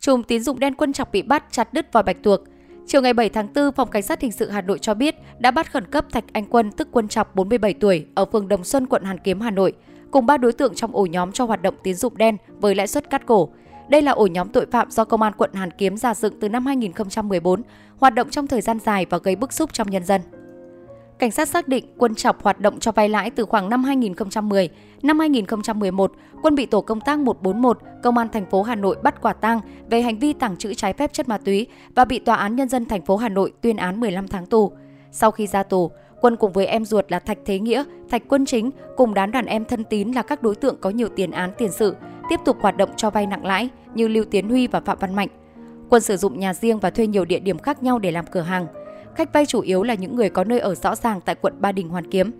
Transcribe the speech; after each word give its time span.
Chùm 0.00 0.22
tín 0.22 0.42
dụng 0.42 0.58
đen 0.58 0.74
quân 0.74 0.92
chọc 0.92 1.12
bị 1.12 1.22
bắt 1.22 1.44
chặt 1.50 1.72
đứt 1.72 1.92
vòi 1.92 2.02
bạch 2.02 2.22
tuộc. 2.22 2.40
Chiều 2.86 3.02
ngày 3.02 3.12
7 3.12 3.28
tháng 3.28 3.48
4, 3.54 3.72
Phòng 3.72 3.90
Cảnh 3.90 4.02
sát 4.02 4.20
Hình 4.20 4.32
sự 4.32 4.50
Hà 4.50 4.60
Nội 4.60 4.78
cho 4.78 4.94
biết 4.94 5.14
đã 5.38 5.50
bắt 5.50 5.72
khẩn 5.72 5.84
cấp 5.90 6.04
Thạch 6.12 6.24
Anh 6.32 6.46
Quân 6.46 6.72
tức 6.72 6.88
Quân 6.92 7.08
Chọc 7.08 7.34
47 7.34 7.74
tuổi 7.74 8.06
ở 8.14 8.24
phường 8.24 8.48
Đồng 8.48 8.64
Xuân, 8.64 8.86
quận 8.86 9.04
Hàn 9.04 9.18
Kiếm, 9.18 9.40
Hà 9.40 9.50
Nội, 9.50 9.72
cùng 10.10 10.26
ba 10.26 10.36
đối 10.36 10.52
tượng 10.52 10.74
trong 10.74 10.96
ổ 10.96 11.06
nhóm 11.06 11.32
cho 11.32 11.44
hoạt 11.44 11.62
động 11.62 11.74
tín 11.82 11.94
dụng 11.94 12.16
đen 12.16 12.36
với 12.48 12.74
lãi 12.74 12.86
suất 12.86 13.10
cắt 13.10 13.26
cổ. 13.26 13.48
Đây 13.88 14.02
là 14.02 14.12
ổ 14.12 14.26
nhóm 14.26 14.48
tội 14.48 14.66
phạm 14.70 14.90
do 14.90 15.04
Công 15.04 15.22
an 15.22 15.32
quận 15.36 15.52
Hàn 15.54 15.70
Kiếm 15.70 15.96
giả 15.96 16.14
dựng 16.14 16.40
từ 16.40 16.48
năm 16.48 16.66
2014, 16.66 17.62
hoạt 17.98 18.14
động 18.14 18.30
trong 18.30 18.46
thời 18.46 18.60
gian 18.60 18.78
dài 18.78 19.06
và 19.10 19.18
gây 19.18 19.36
bức 19.36 19.52
xúc 19.52 19.72
trong 19.72 19.90
nhân 19.90 20.04
dân. 20.04 20.20
Cảnh 21.18 21.30
sát 21.30 21.48
xác 21.48 21.68
định 21.68 21.84
Quân 21.96 22.14
Chọc 22.14 22.42
hoạt 22.42 22.60
động 22.60 22.80
cho 22.80 22.92
vay 22.92 23.08
lãi 23.08 23.30
từ 23.30 23.44
khoảng 23.44 23.68
năm 23.68 23.84
2010. 23.84 24.68
Năm 25.02 25.18
2011, 25.18 26.12
Quân 26.42 26.54
bị 26.54 26.66
tổ 26.66 26.80
công 26.80 27.00
tác 27.00 27.18
141 27.18 27.78
Công 28.02 28.18
an 28.18 28.28
thành 28.32 28.50
phố 28.50 28.62
Hà 28.62 28.74
Nội 28.74 28.96
bắt 29.02 29.22
quả 29.22 29.32
tang 29.32 29.60
về 29.90 30.02
hành 30.02 30.18
vi 30.18 30.32
tàng 30.32 30.56
trữ 30.56 30.74
trái 30.74 30.92
phép 30.92 31.12
chất 31.12 31.28
ma 31.28 31.38
túy 31.38 31.66
và 31.94 32.04
bị 32.04 32.18
tòa 32.18 32.36
án 32.36 32.56
nhân 32.56 32.68
dân 32.68 32.86
thành 32.86 33.02
phố 33.02 33.16
Hà 33.16 33.28
Nội 33.28 33.52
tuyên 33.60 33.76
án 33.76 34.00
15 34.00 34.28
tháng 34.28 34.46
tù. 34.46 34.72
Sau 35.10 35.30
khi 35.30 35.46
ra 35.46 35.62
tù, 35.62 35.90
Quân 36.20 36.36
cùng 36.36 36.52
với 36.52 36.66
em 36.66 36.84
ruột 36.84 37.12
là 37.12 37.18
Thạch 37.18 37.38
Thế 37.44 37.58
Nghĩa, 37.58 37.84
Thạch 38.10 38.22
Quân 38.28 38.46
Chính 38.46 38.70
cùng 38.96 39.14
đám 39.14 39.30
đàn 39.32 39.46
em 39.46 39.64
thân 39.64 39.84
tín 39.84 40.12
là 40.12 40.22
các 40.22 40.42
đối 40.42 40.54
tượng 40.54 40.76
có 40.80 40.90
nhiều 40.90 41.08
tiền 41.16 41.30
án 41.30 41.52
tiền 41.58 41.72
sự, 41.72 41.96
tiếp 42.30 42.40
tục 42.44 42.56
hoạt 42.60 42.76
động 42.76 42.90
cho 42.96 43.10
vay 43.10 43.26
nặng 43.26 43.46
lãi 43.46 43.68
như 43.94 44.08
Lưu 44.08 44.24
Tiến 44.24 44.48
Huy 44.48 44.66
và 44.66 44.80
Phạm 44.80 44.98
Văn 45.00 45.14
Mạnh. 45.14 45.28
Quân 45.88 46.02
sử 46.02 46.16
dụng 46.16 46.38
nhà 46.38 46.54
riêng 46.54 46.78
và 46.78 46.90
thuê 46.90 47.06
nhiều 47.06 47.24
địa 47.24 47.40
điểm 47.40 47.58
khác 47.58 47.82
nhau 47.82 47.98
để 47.98 48.10
làm 48.10 48.26
cửa 48.26 48.40
hàng. 48.40 48.66
Khách 49.18 49.32
vay 49.32 49.46
chủ 49.46 49.60
yếu 49.60 49.82
là 49.82 49.94
những 49.94 50.16
người 50.16 50.30
có 50.30 50.44
nơi 50.44 50.60
ở 50.60 50.74
rõ 50.74 50.94
ràng 50.94 51.20
tại 51.20 51.34
quận 51.34 51.54
Ba 51.60 51.72
Đình 51.72 51.88
Hoàn 51.88 52.10
Kiếm. 52.10 52.30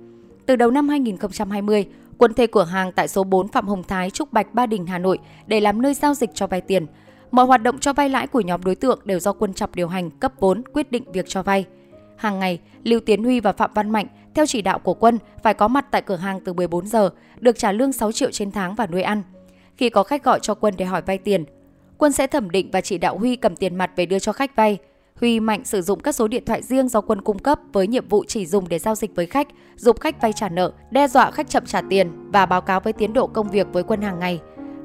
Từ 0.47 0.57
đầu 0.57 0.71
năm 0.71 0.89
2020, 0.89 1.87
Quân 2.19 2.35
thuê 2.35 2.47
cửa 2.47 2.65
hàng 2.65 2.93
tại 2.93 3.09
số 3.09 3.25
4 3.25 3.49
Phạm 3.49 3.69
Hồng 3.69 3.83
Thái, 3.83 4.11
Trúc 4.11 4.33
Bạch, 4.33 4.55
Ba 4.55 4.67
Đình, 4.67 4.87
Hà 4.87 4.99
Nội 4.99 5.19
để 5.47 5.61
làm 5.61 5.83
nơi 5.83 5.95
giao 5.95 6.15
dịch 6.15 6.31
cho 6.35 6.47
vay 6.47 6.61
tiền. 6.61 6.87
Mọi 7.31 7.47
hoạt 7.47 7.63
động 7.63 7.79
cho 7.79 7.93
vay 7.93 8.09
lãi 8.09 8.27
của 8.27 8.41
nhóm 8.41 8.65
đối 8.65 8.75
tượng 8.75 9.01
đều 9.05 9.21
do 9.21 9.33
Quân 9.33 9.55
Chọc 9.55 9.75
điều 9.75 9.89
hành, 9.89 10.11
cấp 10.11 10.33
vốn, 10.41 10.63
quyết 10.73 10.93
định 10.93 11.13
việc 11.13 11.25
cho 11.29 11.43
vay. 11.43 11.65
Hàng 12.17 12.39
ngày, 12.39 12.61
Lưu 12.85 13.01
Tiến 13.01 13.25
Huy 13.25 13.41
và 13.41 13.53
Phạm 13.53 13.71
Văn 13.75 13.91
Mạnh 13.91 14.07
theo 14.35 14.47
chỉ 14.47 14.63
đạo 14.63 14.79
của 14.79 14.95
Quân 14.95 15.19
phải 15.43 15.55
có 15.55 15.69
mặt 15.69 15.87
tại 15.91 16.03
cửa 16.03 16.17
hàng 16.17 16.41
từ 16.45 16.53
14 16.53 16.87
giờ, 16.87 17.11
được 17.41 17.59
trả 17.59 17.73
lương 17.73 17.93
6 17.93 18.13
triệu 18.13 18.31
trên 18.31 18.51
tháng 18.51 18.75
và 18.75 18.87
nuôi 18.87 19.03
ăn. 19.03 19.23
Khi 19.77 19.91
có 19.91 20.03
khách 20.03 20.25
gọi 20.25 20.41
cho 20.43 20.55
Quân 20.55 20.75
để 20.77 20.85
hỏi 20.85 21.03
vay 21.07 21.19
tiền, 21.19 21.45
Quân 21.99 22.13
sẽ 22.13 22.27
thẩm 22.27 22.51
định 22.51 22.71
và 22.71 22.81
chỉ 22.81 22.99
đạo 22.99 23.19
Huy 23.19 23.37
cầm 23.37 23.57
tiền 23.57 23.77
mặt 23.77 23.91
về 23.97 24.07
đưa 24.07 24.19
cho 24.19 24.33
khách 24.33 24.57
vay. 24.57 24.79
Huy 25.21 25.41
Mạnh 25.41 25.65
sử 25.65 25.83
dụng 25.83 26.01
các 26.01 26.15
số 26.15 26.29
điện 26.29 26.45
thoại 26.45 26.63
riêng 26.63 26.89
do 26.89 27.01
Quân 27.01 27.21
cung 27.21 27.39
cấp 27.39 27.61
với 27.73 27.87
nhiệm 27.87 28.09
vụ 28.09 28.25
chỉ 28.29 28.47
dùng 28.47 28.69
để 28.69 28.79
giao 28.79 28.95
dịch 28.95 29.15
với 29.15 29.27
khách, 29.27 29.49
giúp 29.77 30.01
khách 30.01 30.23
vay 30.23 30.33
trả 30.33 30.49
nợ, 30.49 30.73
đe 30.91 31.09
dọa 31.09 31.31
khách 31.31 31.49
chậm 31.49 31.67
trả 31.67 31.81
tiền 31.91 32.31
và 32.33 32.47
báo 32.47 32.61
cáo 32.61 32.81
với 32.81 32.93
tiến 32.93 33.13
độ 33.13 33.27
công 33.27 33.51
việc 33.51 33.67
với 33.73 33.83
Quân 33.83 34.03
hàng 34.03 34.19
ngày. 34.19 34.41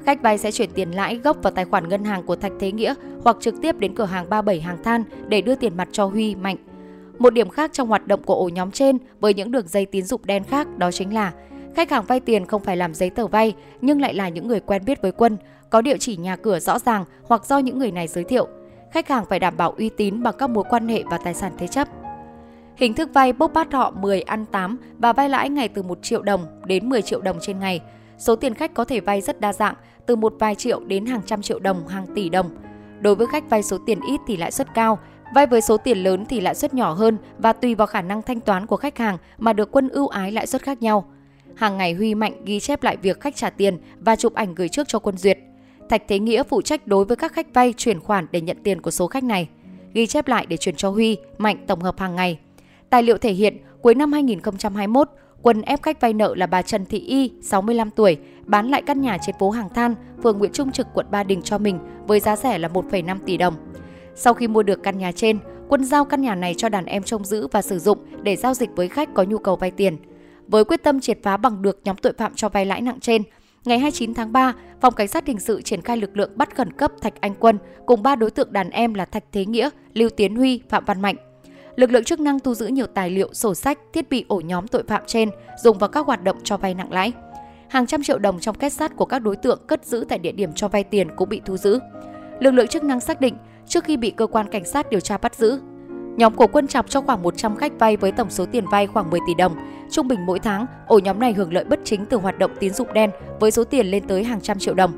Khách 0.06 0.22
vay 0.22 0.38
sẽ 0.38 0.50
chuyển 0.50 0.70
tiền 0.70 0.90
lãi 0.90 1.16
gốc 1.16 1.36
vào 1.42 1.52
tài 1.52 1.64
khoản 1.64 1.88
ngân 1.88 2.04
hàng 2.04 2.22
của 2.22 2.36
Thạch 2.36 2.52
Thế 2.60 2.72
Nghĩa 2.72 2.94
hoặc 3.24 3.36
trực 3.40 3.54
tiếp 3.62 3.78
đến 3.78 3.94
cửa 3.94 4.04
hàng 4.04 4.30
37 4.30 4.60
hàng 4.60 4.82
than 4.84 5.04
để 5.28 5.40
đưa 5.40 5.54
tiền 5.54 5.76
mặt 5.76 5.88
cho 5.92 6.06
Huy 6.06 6.34
Mạnh. 6.34 6.56
Một 7.18 7.34
điểm 7.34 7.48
khác 7.48 7.70
trong 7.72 7.88
hoạt 7.88 8.06
động 8.06 8.22
của 8.22 8.34
ổ 8.34 8.48
nhóm 8.48 8.70
trên 8.70 8.98
với 9.20 9.34
những 9.34 9.52
đường 9.52 9.68
dây 9.68 9.86
tín 9.86 10.04
dụng 10.04 10.20
đen 10.24 10.44
khác 10.44 10.78
đó 10.78 10.90
chính 10.90 11.14
là 11.14 11.32
khách 11.76 11.90
hàng 11.90 12.04
vay 12.04 12.20
tiền 12.20 12.46
không 12.46 12.62
phải 12.62 12.76
làm 12.76 12.94
giấy 12.94 13.10
tờ 13.10 13.26
vay 13.26 13.54
nhưng 13.80 14.00
lại 14.00 14.14
là 14.14 14.28
những 14.28 14.48
người 14.48 14.60
quen 14.60 14.84
biết 14.84 15.02
với 15.02 15.12
Quân, 15.12 15.36
có 15.70 15.80
địa 15.80 15.96
chỉ 15.98 16.16
nhà 16.16 16.36
cửa 16.36 16.58
rõ 16.58 16.78
ràng 16.78 17.04
hoặc 17.22 17.46
do 17.46 17.58
những 17.58 17.78
người 17.78 17.90
này 17.90 18.08
giới 18.08 18.24
thiệu. 18.24 18.48
Khách 18.94 19.08
hàng 19.08 19.24
phải 19.24 19.38
đảm 19.38 19.56
bảo 19.56 19.74
uy 19.78 19.88
tín 19.88 20.22
bằng 20.22 20.34
các 20.38 20.50
mối 20.50 20.64
quan 20.70 20.88
hệ 20.88 21.02
và 21.02 21.18
tài 21.18 21.34
sản 21.34 21.52
thế 21.58 21.66
chấp. 21.66 21.88
Hình 22.76 22.94
thức 22.94 23.10
vay 23.14 23.32
bốc 23.32 23.52
bắt 23.54 23.72
họ 23.72 23.90
10 23.90 24.22
ăn 24.22 24.44
8 24.46 24.78
và 24.98 25.12
vay 25.12 25.28
lãi 25.28 25.50
ngày 25.50 25.68
từ 25.68 25.82
1 25.82 25.98
triệu 26.02 26.22
đồng 26.22 26.46
đến 26.66 26.88
10 26.88 27.02
triệu 27.02 27.20
đồng 27.20 27.38
trên 27.40 27.58
ngày. 27.58 27.80
Số 28.18 28.36
tiền 28.36 28.54
khách 28.54 28.74
có 28.74 28.84
thể 28.84 29.00
vay 29.00 29.20
rất 29.20 29.40
đa 29.40 29.52
dạng, 29.52 29.74
từ 30.06 30.16
một 30.16 30.34
vài 30.38 30.54
triệu 30.54 30.80
đến 30.80 31.06
hàng 31.06 31.20
trăm 31.26 31.42
triệu 31.42 31.58
đồng, 31.58 31.88
hàng 31.88 32.06
tỷ 32.14 32.28
đồng. 32.28 32.50
Đối 33.00 33.14
với 33.14 33.26
khách 33.26 33.50
vay 33.50 33.62
số 33.62 33.78
tiền 33.86 34.00
ít 34.08 34.20
thì 34.26 34.36
lãi 34.36 34.50
suất 34.50 34.74
cao, 34.74 34.98
vay 35.34 35.46
với 35.46 35.60
số 35.60 35.76
tiền 35.76 35.98
lớn 35.98 36.24
thì 36.28 36.40
lãi 36.40 36.54
suất 36.54 36.74
nhỏ 36.74 36.92
hơn 36.92 37.18
và 37.38 37.52
tùy 37.52 37.74
vào 37.74 37.86
khả 37.86 38.02
năng 38.02 38.22
thanh 38.22 38.40
toán 38.40 38.66
của 38.66 38.76
khách 38.76 38.98
hàng 38.98 39.18
mà 39.38 39.52
được 39.52 39.72
quân 39.72 39.88
ưu 39.88 40.08
ái 40.08 40.32
lãi 40.32 40.46
suất 40.46 40.62
khác 40.62 40.82
nhau. 40.82 41.04
Hàng 41.54 41.78
ngày 41.78 41.92
Huy 41.92 42.14
Mạnh 42.14 42.44
ghi 42.44 42.60
chép 42.60 42.82
lại 42.82 42.96
việc 42.96 43.20
khách 43.20 43.36
trả 43.36 43.50
tiền 43.50 43.78
và 43.98 44.16
chụp 44.16 44.34
ảnh 44.34 44.54
gửi 44.54 44.68
trước 44.68 44.88
cho 44.88 44.98
quân 44.98 45.16
duyệt. 45.16 45.38
Thạch 45.88 46.02
Thế 46.08 46.18
Nghĩa 46.18 46.42
phụ 46.42 46.62
trách 46.62 46.86
đối 46.86 47.04
với 47.04 47.16
các 47.16 47.32
khách 47.32 47.54
vay 47.54 47.74
chuyển 47.76 48.00
khoản 48.00 48.26
để 48.30 48.40
nhận 48.40 48.56
tiền 48.62 48.82
của 48.82 48.90
số 48.90 49.06
khách 49.06 49.24
này, 49.24 49.48
ghi 49.92 50.06
chép 50.06 50.28
lại 50.28 50.46
để 50.48 50.56
chuyển 50.56 50.76
cho 50.76 50.90
Huy, 50.90 51.16
Mạnh 51.38 51.64
tổng 51.66 51.80
hợp 51.80 51.98
hàng 51.98 52.14
ngày. 52.16 52.38
Tài 52.90 53.02
liệu 53.02 53.18
thể 53.18 53.32
hiện 53.32 53.56
cuối 53.82 53.94
năm 53.94 54.12
2021, 54.12 55.08
Quân 55.42 55.62
ép 55.62 55.82
khách 55.82 56.00
vay 56.00 56.12
nợ 56.12 56.34
là 56.34 56.46
bà 56.46 56.62
Trần 56.62 56.86
Thị 56.86 56.98
Y, 56.98 57.32
65 57.42 57.90
tuổi, 57.90 58.18
bán 58.44 58.68
lại 58.68 58.82
căn 58.86 59.00
nhà 59.00 59.18
trên 59.26 59.34
phố 59.38 59.50
Hàng 59.50 59.68
Than, 59.74 59.94
phường 60.22 60.38
Nguyễn 60.38 60.52
Trung 60.52 60.72
Trực, 60.72 60.86
quận 60.94 61.06
Ba 61.10 61.22
Đình 61.22 61.42
cho 61.42 61.58
mình 61.58 61.78
với 62.06 62.20
giá 62.20 62.36
rẻ 62.36 62.58
là 62.58 62.68
1,5 62.68 63.18
tỷ 63.26 63.36
đồng. 63.36 63.54
Sau 64.14 64.34
khi 64.34 64.48
mua 64.48 64.62
được 64.62 64.82
căn 64.82 64.98
nhà 64.98 65.12
trên, 65.12 65.38
Quân 65.68 65.84
giao 65.84 66.04
căn 66.04 66.22
nhà 66.22 66.34
này 66.34 66.54
cho 66.54 66.68
đàn 66.68 66.84
em 66.84 67.02
trông 67.02 67.24
giữ 67.24 67.48
và 67.52 67.62
sử 67.62 67.78
dụng 67.78 67.98
để 68.22 68.36
giao 68.36 68.54
dịch 68.54 68.70
với 68.76 68.88
khách 68.88 69.14
có 69.14 69.22
nhu 69.22 69.38
cầu 69.38 69.56
vay 69.56 69.70
tiền. 69.70 69.96
Với 70.46 70.64
quyết 70.64 70.82
tâm 70.82 71.00
triệt 71.00 71.18
phá 71.22 71.36
bằng 71.36 71.62
được 71.62 71.80
nhóm 71.84 71.96
tội 71.96 72.12
phạm 72.12 72.32
cho 72.34 72.48
vay 72.48 72.66
lãi 72.66 72.80
nặng 72.80 73.00
trên, 73.00 73.22
ngày 73.64 73.78
29 73.78 74.14
tháng 74.14 74.32
3, 74.32 74.52
Phòng 74.80 74.94
Cảnh 74.94 75.08
sát 75.08 75.26
Hình 75.26 75.40
sự 75.40 75.62
triển 75.62 75.82
khai 75.82 75.96
lực 75.96 76.16
lượng 76.16 76.30
bắt 76.34 76.56
khẩn 76.56 76.72
cấp 76.72 76.92
Thạch 77.00 77.20
Anh 77.20 77.34
Quân 77.34 77.58
cùng 77.86 78.02
ba 78.02 78.16
đối 78.16 78.30
tượng 78.30 78.52
đàn 78.52 78.70
em 78.70 78.94
là 78.94 79.04
Thạch 79.04 79.24
Thế 79.32 79.44
Nghĩa, 79.44 79.70
Lưu 79.94 80.10
Tiến 80.10 80.36
Huy, 80.36 80.60
Phạm 80.68 80.84
Văn 80.84 81.02
Mạnh. 81.02 81.16
Lực 81.76 81.90
lượng 81.90 82.04
chức 82.04 82.20
năng 82.20 82.40
thu 82.40 82.54
giữ 82.54 82.66
nhiều 82.66 82.86
tài 82.86 83.10
liệu, 83.10 83.34
sổ 83.34 83.54
sách, 83.54 83.78
thiết 83.92 84.08
bị 84.08 84.24
ổ 84.28 84.40
nhóm 84.40 84.68
tội 84.68 84.82
phạm 84.82 85.02
trên 85.06 85.30
dùng 85.62 85.78
vào 85.78 85.88
các 85.88 86.06
hoạt 86.06 86.24
động 86.24 86.38
cho 86.44 86.56
vay 86.56 86.74
nặng 86.74 86.92
lãi. 86.92 87.12
Hàng 87.68 87.86
trăm 87.86 88.02
triệu 88.02 88.18
đồng 88.18 88.40
trong 88.40 88.58
kết 88.58 88.72
sắt 88.72 88.96
của 88.96 89.04
các 89.04 89.18
đối 89.18 89.36
tượng 89.36 89.60
cất 89.66 89.86
giữ 89.86 90.04
tại 90.08 90.18
địa 90.18 90.32
điểm 90.32 90.52
cho 90.52 90.68
vay 90.68 90.84
tiền 90.84 91.08
cũng 91.16 91.28
bị 91.28 91.40
thu 91.44 91.56
giữ. 91.56 91.78
Lực 92.40 92.50
lượng 92.50 92.68
chức 92.68 92.84
năng 92.84 93.00
xác 93.00 93.20
định 93.20 93.36
trước 93.68 93.84
khi 93.84 93.96
bị 93.96 94.10
cơ 94.10 94.26
quan 94.26 94.48
cảnh 94.48 94.64
sát 94.64 94.90
điều 94.90 95.00
tra 95.00 95.18
bắt 95.18 95.34
giữ, 95.34 95.60
Nhóm 96.16 96.34
của 96.34 96.46
Quân 96.46 96.66
Chọc 96.66 96.90
cho 96.90 97.00
khoảng 97.00 97.22
100 97.22 97.56
khách 97.56 97.72
vay 97.78 97.96
với 97.96 98.12
tổng 98.12 98.30
số 98.30 98.46
tiền 98.46 98.64
vay 98.70 98.86
khoảng 98.86 99.10
10 99.10 99.20
tỷ 99.26 99.34
đồng. 99.34 99.56
Trung 99.90 100.08
bình 100.08 100.26
mỗi 100.26 100.38
tháng, 100.38 100.66
ổ 100.86 100.98
nhóm 100.98 101.20
này 101.20 101.32
hưởng 101.32 101.52
lợi 101.52 101.64
bất 101.64 101.80
chính 101.84 102.06
từ 102.06 102.16
hoạt 102.16 102.38
động 102.38 102.50
tín 102.60 102.72
dụng 102.72 102.92
đen 102.92 103.10
với 103.40 103.50
số 103.50 103.64
tiền 103.64 103.86
lên 103.86 104.06
tới 104.06 104.24
hàng 104.24 104.40
trăm 104.40 104.58
triệu 104.58 104.74
đồng. 104.74 104.92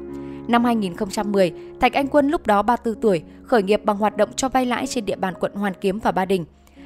Năm 0.49 0.65
2010, 0.65 1.53
Thạch 1.81 1.93
Anh 1.93 2.09
Quân 2.09 2.29
lúc 2.29 2.47
đó 2.47 2.63
34 2.63 3.01
tuổi, 3.01 3.23
khởi 3.43 3.63
nghiệp 3.63 3.81
bằng 3.85 3.97
hoạt 3.97 4.17
động 4.17 4.29
cho 4.37 4.49
vay 4.49 4.67
lãi 4.67 4.87
trên 4.87 5.05
địa 5.05 5.17
bàn 5.17 5.35
quận 5.41 5.55
Hoàn 5.55 5.73
Kiếm 5.81 5.99
và 5.99 6.13
Ba 6.13 6.25
Đình. 6.25 6.45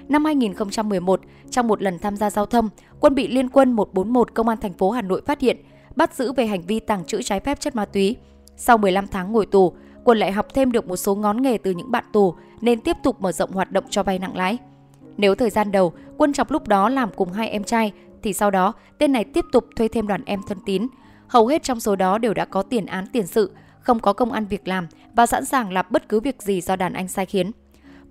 Năm 0.08 0.24
2011, 0.24 1.20
trong 1.50 1.68
một 1.68 1.82
lần 1.82 1.98
tham 1.98 2.16
gia 2.16 2.30
giao 2.30 2.46
thông, 2.46 2.68
Quân 3.00 3.14
bị 3.14 3.28
Liên 3.28 3.48
quân 3.48 3.72
141 3.72 4.34
Công 4.34 4.48
an 4.48 4.58
thành 4.60 4.72
phố 4.72 4.90
Hà 4.90 5.02
Nội 5.02 5.22
phát 5.26 5.40
hiện, 5.40 5.56
bắt 5.96 6.14
giữ 6.14 6.32
về 6.32 6.46
hành 6.46 6.62
vi 6.62 6.80
tàng 6.80 7.04
trữ 7.04 7.22
trái 7.22 7.40
phép 7.40 7.60
chất 7.60 7.76
ma 7.76 7.84
túy. 7.84 8.16
Sau 8.56 8.78
15 8.78 9.06
tháng 9.06 9.32
ngồi 9.32 9.46
tù, 9.46 9.72
Quân 10.04 10.18
lại 10.18 10.32
học 10.32 10.46
thêm 10.54 10.72
được 10.72 10.88
một 10.88 10.96
số 10.96 11.14
ngón 11.14 11.42
nghề 11.42 11.58
từ 11.58 11.70
những 11.70 11.90
bạn 11.90 12.04
tù 12.12 12.34
nên 12.60 12.80
tiếp 12.80 12.96
tục 13.02 13.20
mở 13.20 13.32
rộng 13.32 13.52
hoạt 13.52 13.72
động 13.72 13.84
cho 13.90 14.02
vay 14.02 14.18
nặng 14.18 14.36
lãi. 14.36 14.58
Nếu 15.16 15.34
thời 15.34 15.50
gian 15.50 15.72
đầu, 15.72 15.92
Quân 16.16 16.32
Chọc 16.32 16.50
lúc 16.50 16.68
đó 16.68 16.88
làm 16.88 17.10
cùng 17.16 17.32
hai 17.32 17.48
em 17.48 17.64
trai, 17.64 17.92
thì 18.22 18.32
sau 18.32 18.50
đó 18.50 18.72
tên 18.98 19.12
này 19.12 19.24
tiếp 19.24 19.44
tục 19.52 19.64
thuê 19.76 19.88
thêm 19.88 20.06
đoàn 20.06 20.22
em 20.26 20.40
thân 20.48 20.58
tín. 20.66 20.86
Hầu 21.28 21.46
hết 21.46 21.62
trong 21.62 21.80
số 21.80 21.96
đó 21.96 22.18
đều 22.18 22.34
đã 22.34 22.44
có 22.44 22.62
tiền 22.62 22.86
án 22.86 23.06
tiền 23.12 23.26
sự, 23.26 23.52
không 23.80 24.00
có 24.00 24.12
công 24.12 24.32
ăn 24.32 24.46
việc 24.46 24.68
làm 24.68 24.86
và 25.14 25.26
sẵn 25.26 25.44
sàng 25.44 25.72
làm 25.72 25.86
bất 25.90 26.08
cứ 26.08 26.20
việc 26.20 26.42
gì 26.42 26.60
do 26.60 26.76
đàn 26.76 26.92
anh 26.92 27.08
sai 27.08 27.26
khiến. 27.26 27.50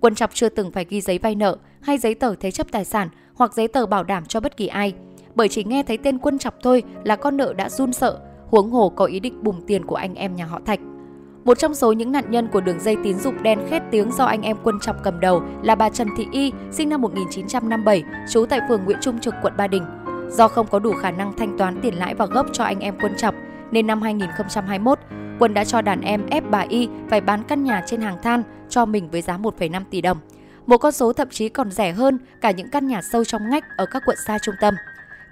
Quân 0.00 0.14
Chọc 0.14 0.34
chưa 0.34 0.48
từng 0.48 0.70
phải 0.70 0.86
ghi 0.88 1.00
giấy 1.00 1.18
vay 1.18 1.34
nợ 1.34 1.56
hay 1.80 1.98
giấy 1.98 2.14
tờ 2.14 2.34
thế 2.34 2.50
chấp 2.50 2.66
tài 2.70 2.84
sản 2.84 3.08
hoặc 3.34 3.54
giấy 3.54 3.68
tờ 3.68 3.86
bảo 3.86 4.04
đảm 4.04 4.26
cho 4.26 4.40
bất 4.40 4.56
kỳ 4.56 4.66
ai. 4.66 4.94
Bởi 5.34 5.48
chỉ 5.48 5.64
nghe 5.64 5.82
thấy 5.82 5.98
tên 5.98 6.18
Quân 6.18 6.38
Chọc 6.38 6.54
thôi 6.62 6.82
là 7.04 7.16
con 7.16 7.36
nợ 7.36 7.52
đã 7.52 7.68
run 7.68 7.92
sợ, 7.92 8.20
huống 8.46 8.70
hồ 8.70 8.88
có 8.88 9.04
ý 9.04 9.20
định 9.20 9.42
bùng 9.42 9.66
tiền 9.66 9.86
của 9.86 9.96
anh 9.96 10.14
em 10.14 10.36
nhà 10.36 10.44
họ 10.44 10.60
Thạch. 10.66 10.80
Một 11.44 11.58
trong 11.58 11.74
số 11.74 11.92
những 11.92 12.12
nạn 12.12 12.30
nhân 12.30 12.48
của 12.48 12.60
đường 12.60 12.80
dây 12.80 12.96
tín 13.04 13.18
dụng 13.18 13.42
đen 13.42 13.58
khét 13.70 13.82
tiếng 13.90 14.12
do 14.12 14.24
anh 14.24 14.42
em 14.42 14.56
Quân 14.62 14.78
Chọc 14.80 14.96
cầm 15.02 15.20
đầu 15.20 15.42
là 15.62 15.74
bà 15.74 15.90
Trần 15.90 16.08
Thị 16.16 16.26
Y, 16.32 16.52
sinh 16.72 16.88
năm 16.88 17.02
1957, 17.02 18.02
trú 18.30 18.46
tại 18.46 18.60
phường 18.68 18.84
Nguyễn 18.84 18.98
Trung 19.00 19.18
Trực, 19.20 19.34
quận 19.42 19.52
Ba 19.56 19.66
Đình. 19.66 19.84
Do 20.28 20.48
không 20.48 20.66
có 20.70 20.78
đủ 20.78 20.92
khả 20.92 21.10
năng 21.10 21.32
thanh 21.36 21.58
toán 21.58 21.80
tiền 21.82 21.94
lãi 21.94 22.14
và 22.14 22.26
gốc 22.26 22.46
cho 22.52 22.64
anh 22.64 22.80
em 22.80 22.94
Quân 23.02 23.16
Chọc, 23.16 23.34
nên 23.70 23.86
năm 23.86 24.02
2021, 24.02 24.98
Quân 25.38 25.54
đã 25.54 25.64
cho 25.64 25.82
đàn 25.82 26.00
em 26.00 26.26
ép 26.26 26.50
bà 26.50 26.60
Y 26.68 26.88
phải 27.10 27.20
bán 27.20 27.42
căn 27.48 27.64
nhà 27.64 27.82
trên 27.86 28.00
hàng 28.00 28.18
than 28.22 28.42
cho 28.68 28.86
mình 28.86 29.10
với 29.10 29.22
giá 29.22 29.38
1,5 29.38 29.82
tỷ 29.90 30.00
đồng. 30.00 30.18
Một 30.66 30.78
con 30.78 30.92
số 30.92 31.12
thậm 31.12 31.28
chí 31.30 31.48
còn 31.48 31.70
rẻ 31.70 31.92
hơn 31.92 32.18
cả 32.40 32.50
những 32.50 32.70
căn 32.70 32.86
nhà 32.86 33.00
sâu 33.02 33.24
trong 33.24 33.50
ngách 33.50 33.64
ở 33.76 33.86
các 33.86 34.02
quận 34.06 34.16
xa 34.26 34.38
trung 34.38 34.54
tâm. 34.60 34.74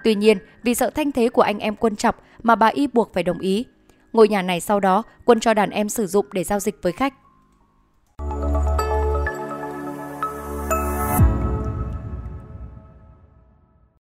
Tuy 0.05 0.15
nhiên, 0.15 0.39
vì 0.63 0.75
sợ 0.75 0.91
thanh 0.91 1.13
thế 1.13 1.29
của 1.29 1.43
anh 1.43 1.59
em 1.59 1.77
Quân 1.77 1.97
Chọc 1.97 2.23
mà 2.43 2.55
bà 2.55 2.67
Y 2.67 2.87
buộc 2.87 3.15
phải 3.15 3.23
đồng 3.23 3.39
ý 3.39 3.65
Ngôi 4.13 4.29
nhà 4.29 4.43
này 4.43 4.61
sau 4.61 4.81
đó, 4.81 5.03
Quân 5.25 5.41
cho 5.41 5.55
đàn 5.55 5.71
em 5.71 5.89
sử 5.89 6.07
dụng 6.07 6.27
để 6.33 6.45
giao 6.45 6.61
dịch 6.61 6.79
với 6.83 6.93
khách. 6.93 7.15